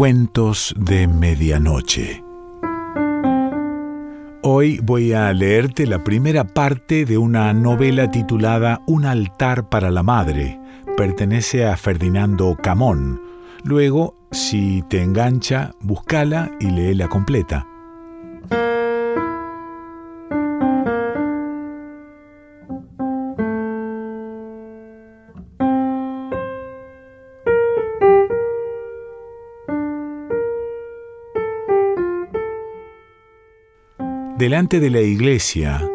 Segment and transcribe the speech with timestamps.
[0.00, 2.24] Cuentos de Medianoche.
[4.42, 10.02] Hoy voy a leerte la primera parte de una novela titulada Un altar para la
[10.02, 10.58] madre.
[10.96, 13.20] Pertenece a Ferdinando Camón.
[13.62, 17.69] Luego, si te engancha, búscala y léela completa.
[34.40, 35.86] Delante de la iglesia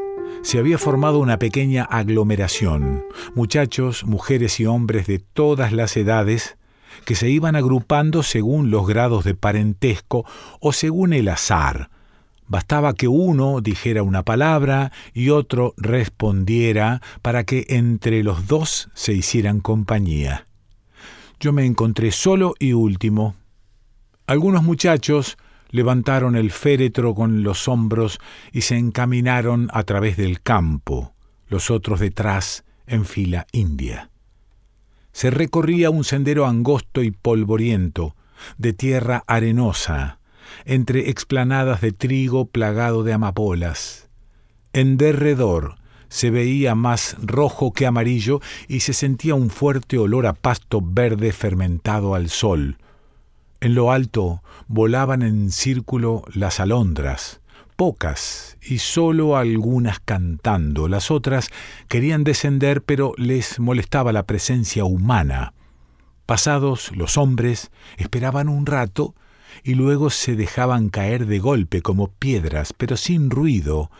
[0.43, 3.03] se había formado una pequeña aglomeración,
[3.33, 6.55] muchachos, mujeres y hombres de todas las edades
[7.05, 10.27] que se iban agrupando según los grados de parentesco
[10.59, 11.89] o según el azar.
[12.45, 19.13] Bastaba que uno dijera una palabra y otro respondiera para que entre los dos se
[19.13, 20.45] hicieran compañía.
[21.39, 23.33] Yo me encontré solo y último.
[24.27, 25.35] Algunos muchachos
[25.69, 28.19] levantaron el féretro con los hombros
[28.51, 31.13] y se encaminaron a través del campo,
[31.47, 34.09] los otros detrás en fila india.
[35.11, 38.15] Se recorría un sendero angosto y polvoriento,
[38.57, 40.19] de tierra arenosa,
[40.65, 44.09] entre explanadas de trigo plagado de amapolas.
[44.73, 45.75] En derredor
[46.09, 51.31] se veía más rojo que amarillo y se sentía un fuerte olor a pasto verde
[51.31, 52.77] fermentado al sol,
[53.61, 57.41] en lo alto volaban en círculo las alondras,
[57.75, 60.87] pocas y sólo algunas cantando.
[60.87, 61.49] Las otras
[61.87, 65.53] querían descender, pero les molestaba la presencia humana.
[66.25, 69.13] Pasados los hombres, esperaban un rato
[69.63, 73.91] y luego se dejaban caer de golpe como piedras, pero sin ruido.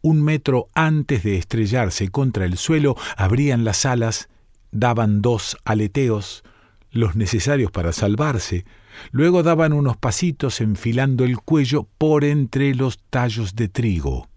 [0.00, 4.28] Un metro antes de estrellarse contra el suelo, abrían las alas,
[4.70, 6.44] daban dos aleteos,
[6.90, 8.64] los necesarios para salvarse,
[9.10, 14.28] Luego daban unos pasitos enfilando el cuello por entre los tallos de trigo.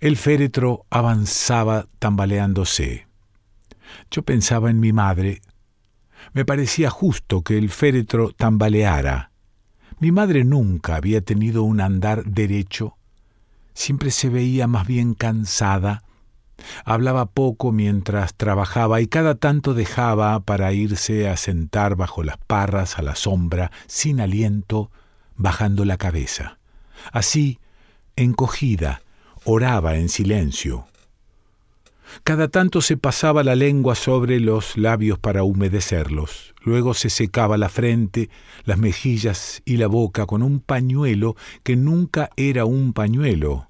[0.00, 3.06] El féretro avanzaba tambaleándose.
[4.10, 5.40] Yo pensaba en mi madre.
[6.32, 9.30] Me parecía justo que el féretro tambaleara.
[10.00, 12.96] Mi madre nunca había tenido un andar derecho.
[13.72, 16.02] Siempre se veía más bien cansada,
[16.84, 22.98] Hablaba poco mientras trabajaba y cada tanto dejaba para irse a sentar bajo las parras
[22.98, 24.90] a la sombra, sin aliento,
[25.36, 26.58] bajando la cabeza.
[27.12, 27.58] Así,
[28.16, 29.02] encogida,
[29.44, 30.86] oraba en silencio.
[32.22, 36.54] Cada tanto se pasaba la lengua sobre los labios para humedecerlos.
[36.62, 38.30] Luego se secaba la frente,
[38.64, 43.68] las mejillas y la boca con un pañuelo que nunca era un pañuelo,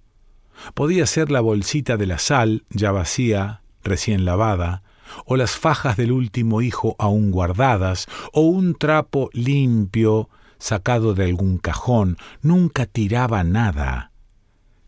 [0.75, 4.83] Podía ser la bolsita de la sal, ya vacía, recién lavada,
[5.27, 10.29] o las fajas del último hijo aún guardadas, o un trapo limpio
[10.59, 12.17] sacado de algún cajón.
[12.43, 14.11] Nunca tiraba nada.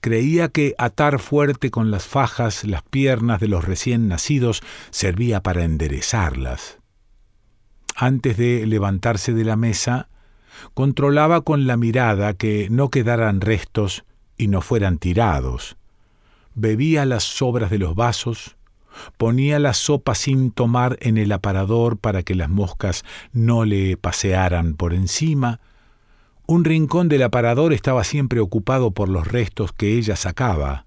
[0.01, 5.65] Creía que atar fuerte con las fajas las piernas de los recién nacidos servía para
[5.65, 6.79] enderezarlas.
[7.97, 10.09] Antes de levantarse de la mesa,
[10.75, 14.05] controlaba con la mirada que no quedaran restos
[14.37, 15.77] y no fueran tirados.
[16.55, 18.57] Bebía las sobras de los vasos,
[19.17, 24.75] ponía la sopa sin tomar en el aparador para que las moscas no le pasearan
[24.75, 25.61] por encima.
[26.47, 30.87] Un rincón del aparador estaba siempre ocupado por los restos que ella sacaba.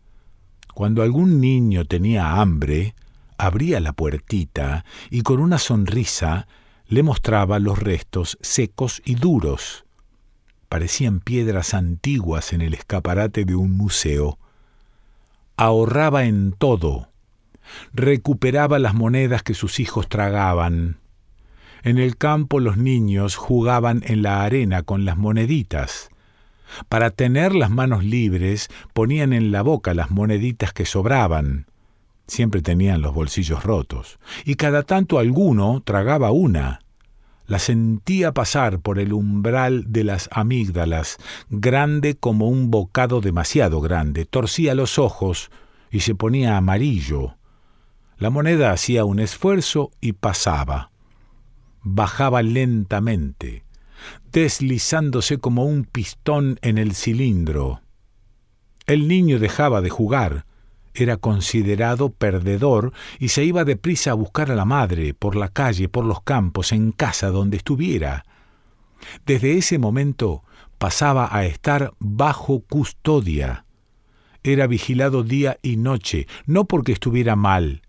[0.74, 2.96] Cuando algún niño tenía hambre,
[3.38, 6.48] abría la puertita y con una sonrisa
[6.88, 9.86] le mostraba los restos secos y duros
[10.70, 14.38] parecían piedras antiguas en el escaparate de un museo.
[15.58, 17.10] Ahorraba en todo,
[17.94, 21.00] recuperaba las monedas que sus hijos tragaban.
[21.84, 26.10] En el campo los niños jugaban en la arena con las moneditas.
[26.88, 31.66] Para tener las manos libres ponían en la boca las moneditas que sobraban.
[32.28, 36.82] Siempre tenían los bolsillos rotos, y cada tanto alguno tragaba una
[37.50, 41.18] la sentía pasar por el umbral de las amígdalas,
[41.50, 45.50] grande como un bocado demasiado grande, torcía los ojos
[45.90, 47.38] y se ponía amarillo.
[48.20, 50.92] La moneda hacía un esfuerzo y pasaba.
[51.82, 53.64] Bajaba lentamente,
[54.32, 57.82] deslizándose como un pistón en el cilindro.
[58.86, 60.46] El niño dejaba de jugar,
[60.94, 65.90] era considerado perdedor y se iba deprisa a buscar a la madre, por la calle,
[65.90, 68.26] por los campos, en casa, donde estuviera.
[69.26, 70.44] Desde ese momento
[70.78, 73.66] pasaba a estar bajo custodia.
[74.44, 77.82] Era vigilado día y noche, no porque estuviera mal,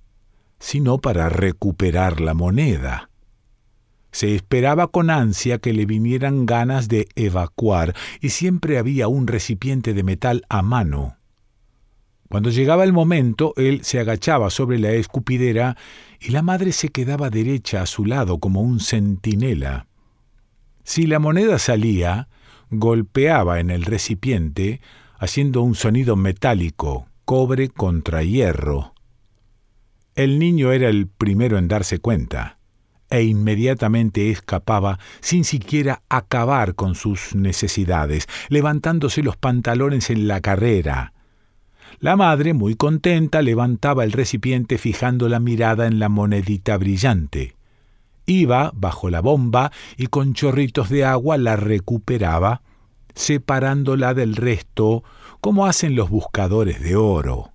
[0.58, 3.10] sino para recuperar la moneda.
[4.12, 9.94] Se esperaba con ansia que le vinieran ganas de evacuar y siempre había un recipiente
[9.94, 11.19] de metal a mano.
[12.30, 15.76] Cuando llegaba el momento, él se agachaba sobre la escupidera
[16.20, 19.88] y la madre se quedaba derecha a su lado como un centinela.
[20.84, 22.28] Si la moneda salía,
[22.70, 24.80] golpeaba en el recipiente,
[25.18, 28.94] haciendo un sonido metálico, cobre contra hierro.
[30.14, 32.58] El niño era el primero en darse cuenta
[33.10, 41.12] e inmediatamente escapaba sin siquiera acabar con sus necesidades, levantándose los pantalones en la carrera.
[42.00, 47.56] La madre, muy contenta, levantaba el recipiente fijando la mirada en la monedita brillante.
[48.24, 52.62] Iba bajo la bomba y con chorritos de agua la recuperaba,
[53.14, 55.04] separándola del resto,
[55.42, 57.52] como hacen los buscadores de oro.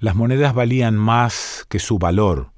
[0.00, 2.50] Las monedas valían más que su valor,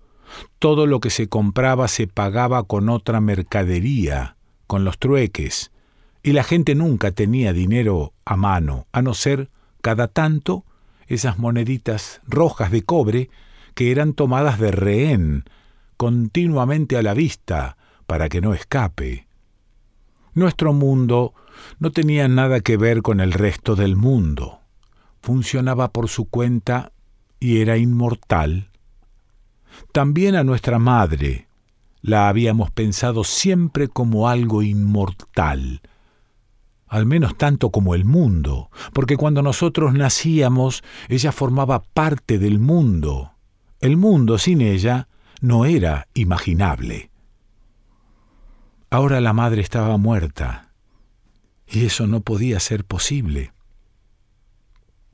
[0.59, 4.37] todo lo que se compraba se pagaba con otra mercadería,
[4.67, 5.73] con los trueques,
[6.23, 9.51] y la gente nunca tenía dinero a mano, a no ser
[9.83, 10.65] cada tanto
[11.11, 13.29] esas moneditas rojas de cobre
[13.75, 15.45] que eran tomadas de rehén,
[15.99, 17.77] continuamente a la vista,
[18.07, 19.27] para que no escape.
[20.33, 21.35] Nuestro mundo
[21.79, 24.61] no tenía nada que ver con el resto del mundo.
[25.21, 26.93] Funcionaba por su cuenta
[27.39, 28.71] y era inmortal
[29.93, 31.47] también a nuestra madre
[32.03, 35.83] la habíamos pensado siempre como algo inmortal,
[36.91, 43.31] al menos tanto como el mundo, porque cuando nosotros nacíamos ella formaba parte del mundo.
[43.81, 45.07] El mundo sin ella
[45.41, 47.11] no era imaginable.
[48.91, 50.73] Ahora la madre estaba muerta,
[51.69, 53.53] y eso no podía ser posible.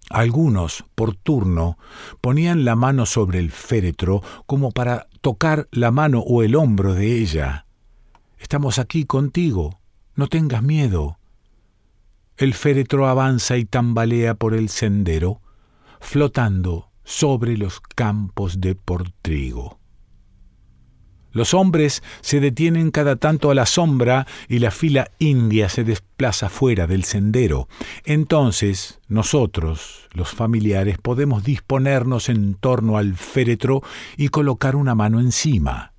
[0.08, 1.76] Algunos, por turno,
[2.22, 7.18] ponían la mano sobre el féretro como para tocar la mano o el hombro de
[7.18, 7.66] ella.
[8.38, 9.78] Estamos aquí contigo,
[10.14, 11.15] no tengas miedo.
[12.36, 15.40] El féretro avanza y tambalea por el sendero,
[16.00, 19.78] flotando sobre los campos de portrigo.
[21.36, 26.48] Los hombres se detienen cada tanto a la sombra y la fila india se desplaza
[26.48, 27.68] fuera del sendero.
[28.04, 33.82] Entonces, nosotros, los familiares, podemos disponernos en torno al féretro
[34.16, 35.92] y colocar una mano encima.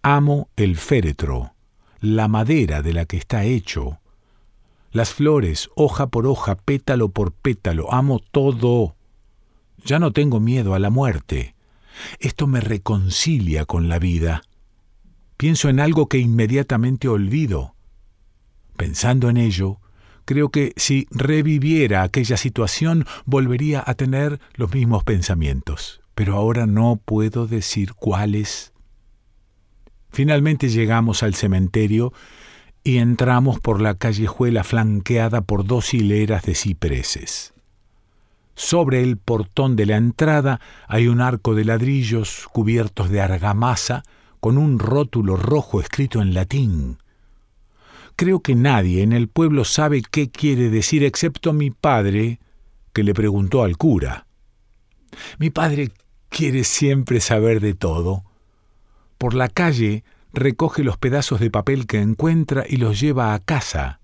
[0.00, 1.54] Amo el féretro,
[2.00, 4.00] la madera de la que está hecho,
[4.90, 8.96] las flores, hoja por hoja, pétalo por pétalo, amo todo.
[9.84, 11.54] Ya no tengo miedo a la muerte.
[12.20, 14.42] Esto me reconcilia con la vida.
[15.36, 17.74] Pienso en algo que inmediatamente olvido.
[18.76, 19.80] Pensando en ello,
[20.24, 27.00] creo que si reviviera aquella situación volvería a tener los mismos pensamientos, pero ahora no
[27.04, 28.72] puedo decir cuáles.
[30.10, 32.12] Finalmente llegamos al cementerio
[32.84, 37.54] y entramos por la callejuela flanqueada por dos hileras de cipreses.
[38.54, 44.02] Sobre el portón de la entrada hay un arco de ladrillos cubiertos de argamasa
[44.40, 46.98] con un rótulo rojo escrito en latín.
[48.16, 52.40] Creo que nadie en el pueblo sabe qué quiere decir excepto mi padre,
[52.92, 54.26] que le preguntó al cura.
[55.38, 55.92] Mi padre
[56.28, 58.24] quiere siempre saber de todo.
[59.18, 64.00] Por la calle recoge los pedazos de papel que encuentra y los lleva a casa.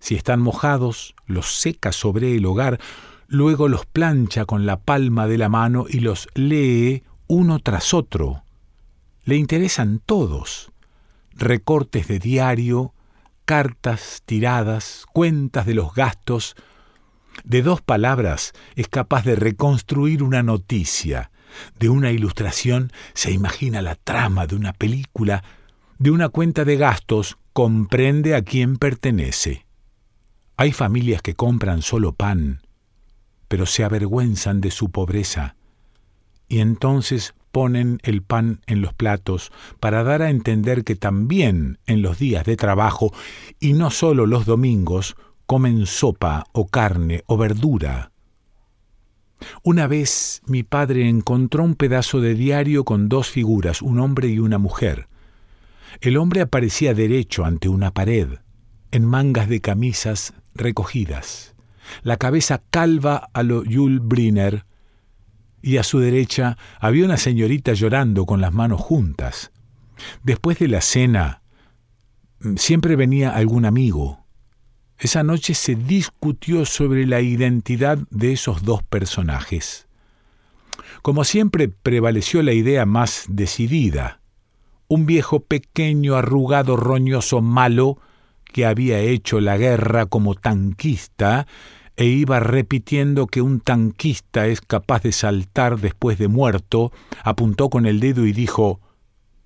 [0.00, 2.78] Si están mojados, los seca sobre el hogar,
[3.26, 8.42] luego los plancha con la palma de la mano y los lee uno tras otro.
[9.24, 10.72] Le interesan todos.
[11.32, 12.94] Recortes de diario,
[13.44, 16.56] cartas tiradas, cuentas de los gastos.
[17.44, 21.30] De dos palabras es capaz de reconstruir una noticia.
[21.78, 25.42] De una ilustración se imagina la trama de una película.
[25.98, 29.66] De una cuenta de gastos comprende a quién pertenece.
[30.56, 32.62] Hay familias que compran solo pan,
[33.48, 35.56] pero se avergüenzan de su pobreza,
[36.48, 42.02] y entonces ponen el pan en los platos para dar a entender que también en
[42.02, 43.12] los días de trabajo,
[43.58, 48.12] y no solo los domingos, comen sopa o carne o verdura.
[49.62, 54.38] Una vez mi padre encontró un pedazo de diario con dos figuras, un hombre y
[54.38, 55.08] una mujer.
[56.00, 58.28] El hombre aparecía derecho ante una pared,
[58.90, 61.54] en mangas de camisas recogidas
[62.02, 64.64] la cabeza calva a lo Yul Brynner,
[65.60, 69.50] y a su derecha había una señorita llorando con las manos juntas.
[70.22, 71.42] Después de la cena,
[72.40, 74.17] mm, siempre venía algún amigo.
[74.98, 79.86] Esa noche se discutió sobre la identidad de esos dos personajes.
[81.02, 84.20] Como siempre prevaleció la idea más decidida.
[84.90, 87.98] un viejo pequeño, arrugado, roñoso, malo,
[88.44, 91.46] que había hecho la guerra como tanquista
[91.98, 96.90] e iba repitiendo que un tanquista es capaz de saltar después de muerto,
[97.22, 98.80] apuntó con el dedo y dijo,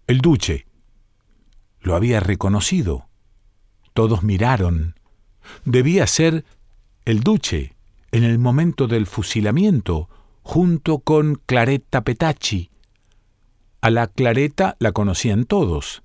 [0.06, 0.66] El duche.
[1.80, 3.09] Lo había reconocido.
[3.94, 4.94] Todos miraron.
[5.64, 6.44] Debía ser
[7.04, 7.75] el duche,
[8.11, 10.08] en el momento del fusilamiento,
[10.42, 12.70] junto con Claretta Petacci.
[13.80, 16.02] A la Clareta la conocían todos.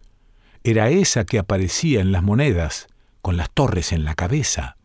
[0.63, 2.87] Era esa que aparecía en las monedas,
[3.21, 4.77] con las torres en la cabeza.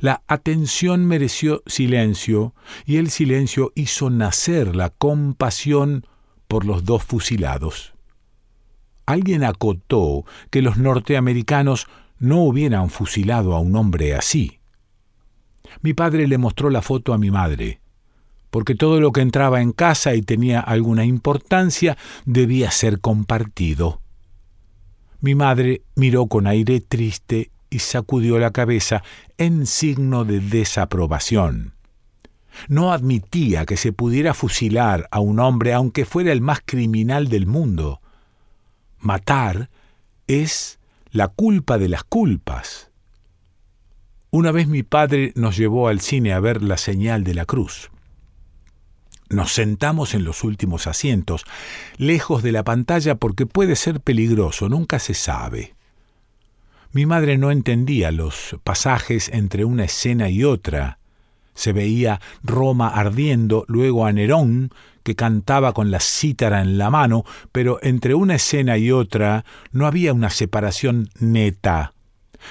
[0.00, 2.54] La atención mereció silencio
[2.86, 6.06] y el silencio hizo nacer la compasión
[6.48, 7.94] por los dos fusilados.
[9.06, 11.86] Alguien acotó que los norteamericanos
[12.22, 14.60] no hubieran fusilado a un hombre así.
[15.80, 17.80] Mi padre le mostró la foto a mi madre,
[18.50, 24.00] porque todo lo que entraba en casa y tenía alguna importancia debía ser compartido.
[25.20, 29.02] Mi madre miró con aire triste y sacudió la cabeza
[29.36, 31.74] en signo de desaprobación.
[32.68, 37.46] No admitía que se pudiera fusilar a un hombre aunque fuera el más criminal del
[37.46, 38.00] mundo.
[39.00, 39.70] Matar
[40.28, 40.78] es
[41.12, 42.90] la culpa de las culpas.
[44.30, 47.90] Una vez mi padre nos llevó al cine a ver la señal de la cruz.
[49.28, 51.44] Nos sentamos en los últimos asientos,
[51.98, 55.74] lejos de la pantalla porque puede ser peligroso, nunca se sabe.
[56.92, 60.98] Mi madre no entendía los pasajes entre una escena y otra.
[61.54, 64.70] Se veía Roma ardiendo, luego a Nerón,
[65.02, 69.86] que cantaba con la cítara en la mano, pero entre una escena y otra no
[69.86, 71.94] había una separación neta.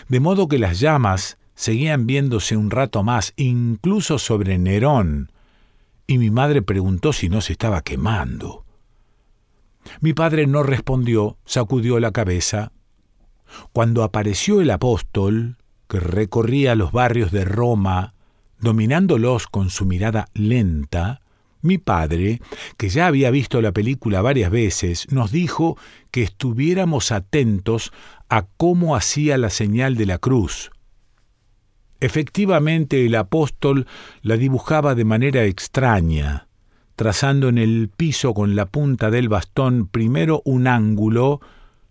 [0.08, 5.32] De modo que las llamas seguían viéndose un rato más, incluso sobre Nerón,
[6.08, 8.66] y mi madre preguntó si no se estaba quemando.
[10.00, 12.72] Mi padre no respondió, sacudió la cabeza
[13.72, 18.14] cuando apareció el apóstol, que recorría los barrios de Roma,
[18.60, 21.21] dominándolos con su mirada lenta,
[21.62, 22.42] mi padre,
[22.78, 25.78] que ya había visto la película varias veces, nos dijo
[26.12, 27.92] que estuviéramos atentos
[28.30, 30.72] a cómo hacía la señal de la cruz.
[32.00, 33.86] Efectivamente el apóstol
[34.22, 36.48] la dibujaba de manera extraña,
[36.96, 41.42] trazando en el piso con la punta del bastón primero un ángulo,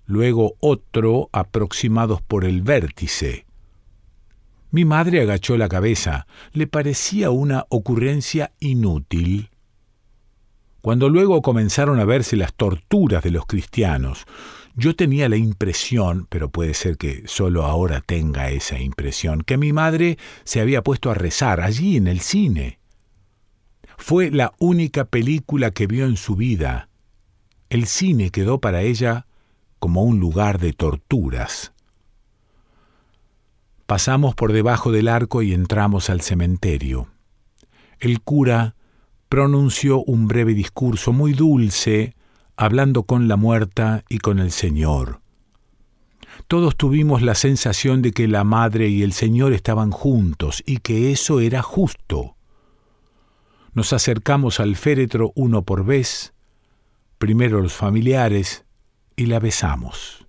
[0.07, 3.47] luego otro aproximados por el vértice.
[4.73, 6.27] Mi madre agachó la cabeza.
[6.53, 9.50] Le parecía una ocurrencia inútil.
[10.81, 14.25] Cuando luego comenzaron a verse las torturas de los cristianos,
[14.77, 19.73] yo tenía la impresión, pero puede ser que solo ahora tenga esa impresión, que mi
[19.73, 22.79] madre se había puesto a rezar allí en el cine.
[23.99, 26.89] Fue la única película que vio en su vida.
[27.69, 29.27] El cine quedó para ella
[29.79, 31.73] como un lugar de torturas.
[33.87, 37.09] Pasamos por debajo del arco y entramos al cementerio.
[37.99, 38.77] El cura
[39.31, 42.17] pronunció un breve discurso muy dulce,
[42.57, 45.21] hablando con la muerta y con el Señor.
[46.49, 51.13] Todos tuvimos la sensación de que la Madre y el Señor estaban juntos y que
[51.13, 52.35] eso era justo.
[53.73, 56.35] Nos acercamos al féretro uno por vez,
[57.19, 58.65] primero los familiares,
[59.15, 60.27] y la besamos.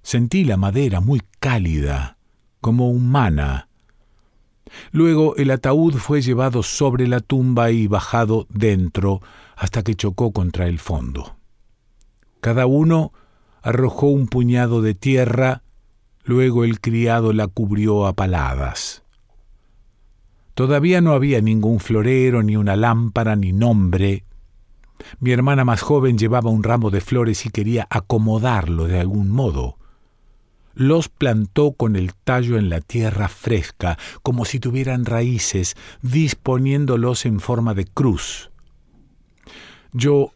[0.00, 2.16] Sentí la madera muy cálida,
[2.62, 3.68] como humana.
[4.90, 9.20] Luego el ataúd fue llevado sobre la tumba y bajado dentro
[9.56, 11.36] hasta que chocó contra el fondo.
[12.40, 13.12] Cada uno
[13.62, 15.62] arrojó un puñado de tierra,
[16.24, 19.02] luego el criado la cubrió a paladas.
[20.54, 24.24] Todavía no había ningún florero, ni una lámpara, ni nombre,
[25.20, 29.78] mi hermana más joven llevaba un ramo de flores y quería acomodarlo de algún modo.
[30.74, 37.40] Los plantó con el tallo en la tierra fresca, como si tuvieran raíces, disponiéndolos en
[37.40, 38.50] forma de cruz.
[39.92, 40.32] Yo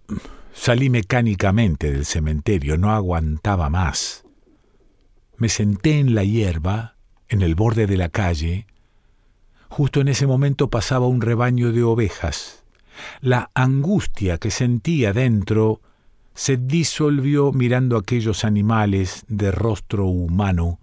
[0.53, 4.25] salí mecánicamente del cementerio, no aguantaba más.
[5.39, 6.97] Me senté en la hierba,
[7.29, 8.67] en el borde de la calle.
[9.69, 12.65] Justo en ese momento pasaba un rebaño de ovejas.
[13.21, 15.81] La angustia que sentía dentro
[16.37, 20.79] se disolvió mirando aquellos animales de rostro humano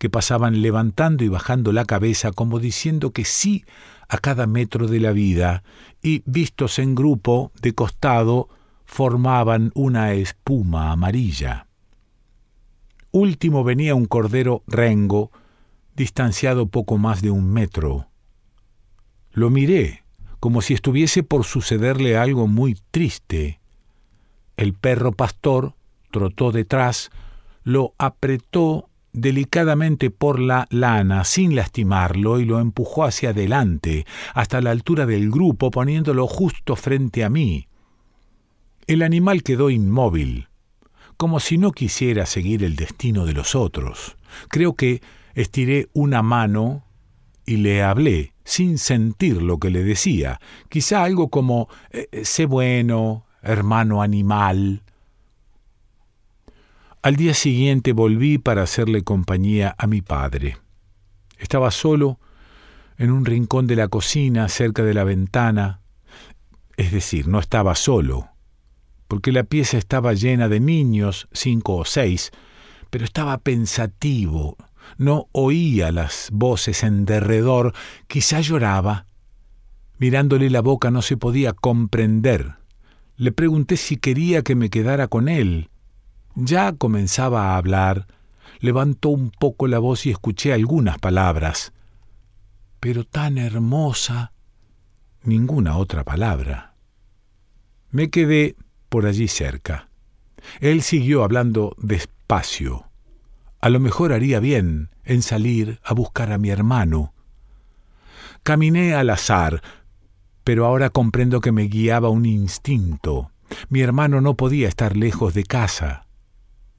[0.00, 3.64] que pasaban levantando y bajando la cabeza como diciendo que sí
[4.08, 5.62] a cada metro de la vida
[6.02, 8.48] y, vistos en grupo, de costado,
[8.84, 11.68] formaban una espuma amarilla.
[13.12, 15.30] Último venía un cordero rengo,
[15.94, 18.08] distanciado poco más de un metro.
[19.30, 20.02] Lo miré
[20.40, 23.59] como si estuviese por sucederle algo muy triste.
[24.60, 25.72] El perro pastor
[26.10, 27.10] trotó detrás,
[27.62, 34.70] lo apretó delicadamente por la lana sin lastimarlo y lo empujó hacia adelante, hasta la
[34.70, 37.68] altura del grupo, poniéndolo justo frente a mí.
[38.86, 40.48] El animal quedó inmóvil,
[41.16, 44.18] como si no quisiera seguir el destino de los otros.
[44.50, 45.00] Creo que
[45.32, 46.84] estiré una mano
[47.46, 50.38] y le hablé, sin sentir lo que le decía,
[50.68, 54.82] quizá algo como eh, eh, sé bueno, hermano animal,
[57.02, 60.58] al día siguiente volví para hacerle compañía a mi padre.
[61.38, 62.20] Estaba solo
[62.98, 65.80] en un rincón de la cocina, cerca de la ventana.
[66.76, 68.28] Es decir, no estaba solo,
[69.08, 72.32] porque la pieza estaba llena de niños, cinco o seis,
[72.90, 74.58] pero estaba pensativo,
[74.98, 77.72] no oía las voces en derredor,
[78.08, 79.06] quizá lloraba.
[79.98, 82.59] Mirándole la boca no se podía comprender.
[83.20, 85.68] Le pregunté si quería que me quedara con él,
[86.36, 88.06] ya comenzaba a hablar,
[88.60, 91.74] levantó un poco la voz y escuché algunas palabras,
[92.80, 94.32] pero tan hermosa,
[95.22, 96.72] ninguna otra palabra.
[97.90, 98.56] Me quedé
[98.88, 99.90] por allí cerca.
[100.60, 102.86] Él siguió hablando despacio.
[103.60, 107.12] A lo mejor haría bien en salir a buscar a mi hermano.
[108.44, 109.60] Caminé al azar,
[110.44, 113.30] pero ahora comprendo que me guiaba un instinto.
[113.68, 116.06] Mi hermano no podía estar lejos de casa.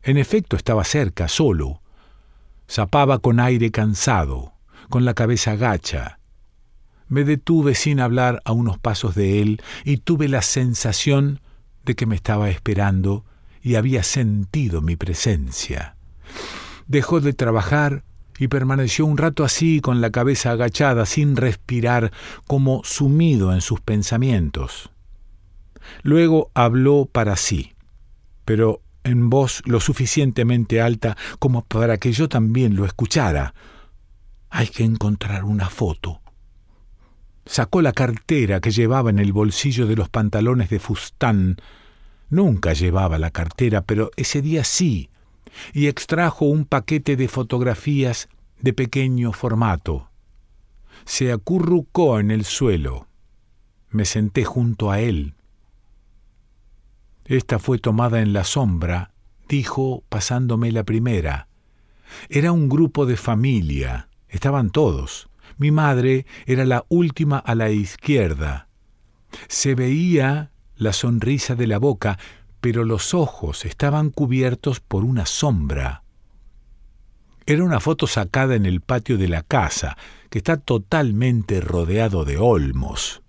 [0.03, 1.81] En efecto estaba cerca, solo.
[2.69, 4.53] Zapaba con aire cansado,
[4.89, 6.19] con la cabeza gacha.
[7.07, 11.41] Me detuve sin hablar a unos pasos de él y tuve la sensación
[11.83, 13.25] de que me estaba esperando
[13.61, 15.97] y había sentido mi presencia.
[16.87, 18.03] Dejó de trabajar
[18.41, 22.11] y permaneció un rato así con la cabeza agachada, sin respirar,
[22.47, 24.89] como sumido en sus pensamientos.
[26.01, 27.73] Luego habló para sí,
[28.43, 33.53] pero en voz lo suficientemente alta como para que yo también lo escuchara.
[34.49, 36.21] Hay que encontrar una foto.
[37.45, 41.57] Sacó la cartera que llevaba en el bolsillo de los pantalones de fustán.
[42.31, 45.11] Nunca llevaba la cartera, pero ese día sí,
[45.73, 50.09] y extrajo un paquete de fotografías de pequeño formato.
[51.05, 53.07] Se acurrucó en el suelo.
[53.89, 55.35] Me senté junto a él.
[57.25, 59.13] Esta fue tomada en la sombra,
[59.47, 61.47] dijo pasándome la primera.
[62.29, 65.29] Era un grupo de familia, estaban todos.
[65.57, 68.67] Mi madre era la última a la izquierda.
[69.47, 72.17] Se veía la sonrisa de la boca,
[72.61, 76.03] pero los ojos estaban cubiertos por una sombra.
[77.45, 79.97] Era una foto sacada en el patio de la casa,
[80.29, 83.21] que está totalmente rodeado de olmos.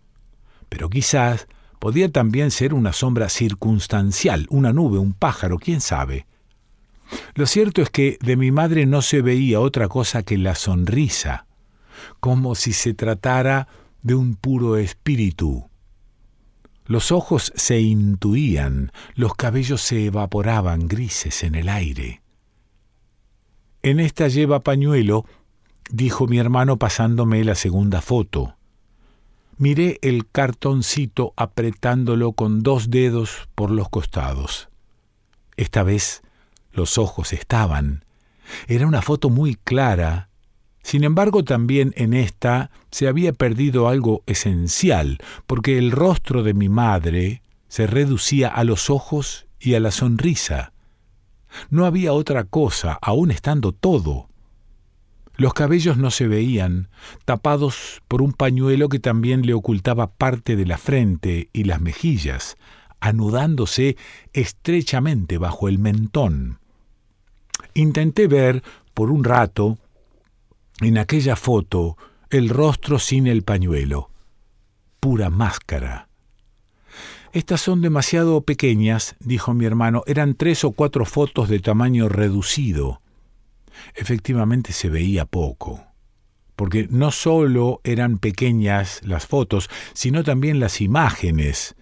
[0.69, 1.49] Pero quizás
[1.83, 6.27] Podía también ser una sombra circunstancial, una nube, un pájaro, quién sabe.
[7.35, 11.47] Lo cierto es que de mi madre no se veía otra cosa que la sonrisa,
[12.21, 13.67] como si se tratara
[14.01, 15.69] de un puro espíritu.
[16.85, 22.23] Los ojos se intuían, los cabellos se evaporaban grises en el aire.
[23.83, 25.25] En esta lleva pañuelo,
[25.91, 28.57] dijo mi hermano pasándome la segunda foto.
[29.59, 34.69] Miré el cartoncito apretándolo con dos dedos por los costados.
[35.57, 36.23] Esta vez
[36.73, 38.05] los ojos estaban.
[38.67, 40.31] Era una foto muy clara.
[40.83, 46.69] Sin embargo, también en esta se había perdido algo esencial, porque el rostro de mi
[46.69, 50.73] madre se reducía a los ojos y a la sonrisa.
[51.71, 54.29] No había otra cosa, aun estando todo.
[55.37, 56.89] Los cabellos no se veían,
[57.25, 62.57] tapados por un pañuelo que también le ocultaba parte de la frente y las mejillas,
[63.01, 63.97] anudándose
[64.33, 66.59] estrechamente bajo el mentón.
[67.75, 68.63] Intenté ver,
[68.95, 69.79] por un rato,
[70.85, 71.97] en aquella foto,
[72.31, 74.11] el rostro sin el pañuelo.
[75.01, 76.09] Pura máscara.
[77.33, 80.03] Estas son demasiado pequeñas, dijo mi hermano.
[80.07, 83.03] Eran tres o cuatro fotos de tamaño reducido
[83.95, 85.85] efectivamente se veía poco,
[86.57, 91.75] porque no solo eran pequeñas las fotos, sino también las imágenes.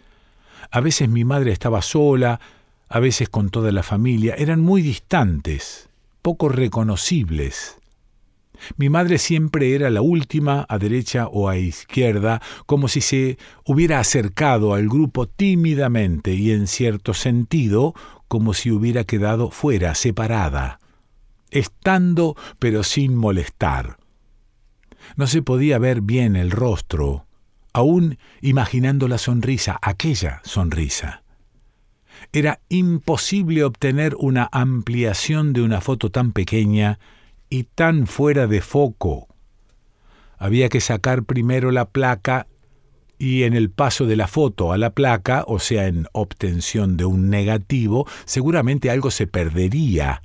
[0.70, 2.40] A veces mi madre estaba sola,
[2.88, 5.88] a veces con toda la familia, eran muy distantes,
[6.22, 7.78] poco reconocibles.
[8.76, 14.00] Mi madre siempre era la última, a derecha o a izquierda, como si se hubiera
[14.00, 17.94] acercado al grupo tímidamente y en cierto sentido
[18.28, 20.80] como si hubiera quedado fuera, separada
[21.50, 23.98] estando pero sin molestar.
[25.16, 27.26] No se podía ver bien el rostro,
[27.72, 31.22] aún imaginando la sonrisa, aquella sonrisa.
[32.32, 36.98] Era imposible obtener una ampliación de una foto tan pequeña
[37.50, 39.26] y tan fuera de foco.
[40.38, 42.46] Había que sacar primero la placa
[43.18, 47.04] y en el paso de la foto a la placa, o sea, en obtención de
[47.04, 50.22] un negativo, seguramente algo se perdería,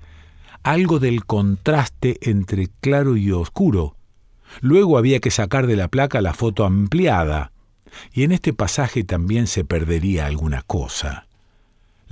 [0.63, 3.97] algo del contraste entre claro y oscuro.
[4.61, 7.51] Luego había que sacar de la placa la foto ampliada,
[8.13, 11.24] y en este pasaje también se perdería alguna cosa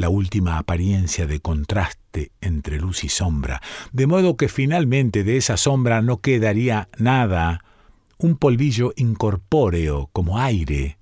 [0.03, 3.61] la última apariencia de contraste entre luz y sombra,
[3.93, 7.63] de modo que finalmente de esa sombra no quedaría nada,
[8.17, 10.97] un polvillo incorpóreo como aire.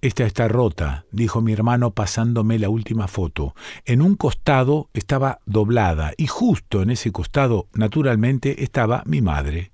[0.00, 3.56] Esta está rota, dijo mi hermano pasándome la última foto.
[3.84, 9.72] En un costado estaba doblada y justo en ese costado, naturalmente, estaba mi madre.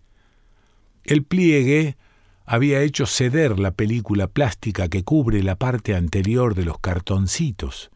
[1.04, 1.98] El pliegue
[2.44, 7.90] había hecho ceder la película plástica que cubre la parte anterior de los cartoncitos.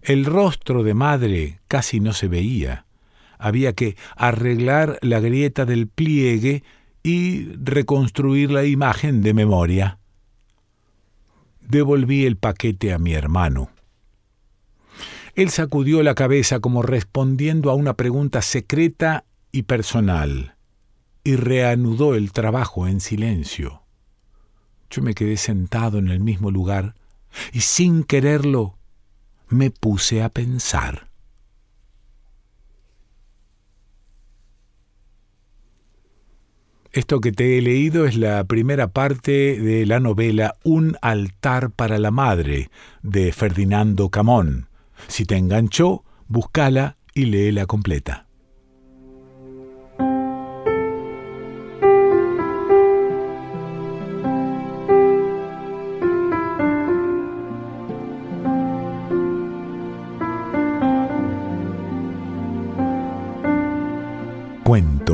[0.00, 2.86] El rostro de madre casi no se veía.
[3.38, 6.62] Había que arreglar la grieta del pliegue
[7.02, 9.98] y reconstruir la imagen de memoria.
[11.60, 13.70] Devolví el paquete a mi hermano.
[15.34, 20.57] Él sacudió la cabeza como respondiendo a una pregunta secreta y personal
[21.28, 23.82] y reanudó el trabajo en silencio.
[24.88, 26.94] Yo me quedé sentado en el mismo lugar
[27.52, 28.78] y sin quererlo
[29.46, 31.10] me puse a pensar.
[36.92, 41.98] Esto que te he leído es la primera parte de la novela Un altar para
[41.98, 42.70] la madre
[43.02, 44.70] de Ferdinando Camón.
[45.08, 48.27] Si te enganchó, búscala y léela completa.